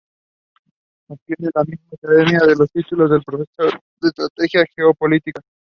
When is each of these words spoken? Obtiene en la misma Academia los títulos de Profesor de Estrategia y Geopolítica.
Obtiene 1.09 1.45
en 1.49 1.51
la 1.53 1.63
misma 1.63 1.89
Academia 1.93 2.39
los 2.57 2.71
títulos 2.71 3.11
de 3.11 3.21
Profesor 3.21 3.79
de 4.01 4.07
Estrategia 4.07 4.61
y 4.63 4.73
Geopolítica. 4.75 5.41